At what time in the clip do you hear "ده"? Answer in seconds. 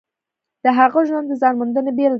2.09-2.09